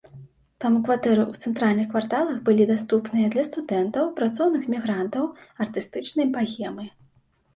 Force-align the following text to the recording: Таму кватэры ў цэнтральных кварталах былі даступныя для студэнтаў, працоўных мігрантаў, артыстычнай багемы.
Таму 0.63 0.77
кватэры 0.85 1.23
ў 1.25 1.33
цэнтральных 1.47 1.87
кварталах 1.91 2.39
былі 2.47 2.63
даступныя 2.71 3.27
для 3.35 3.43
студэнтаў, 3.49 4.07
працоўных 4.17 4.63
мігрантаў, 4.75 5.27
артыстычнай 5.67 6.27
багемы. 6.39 6.85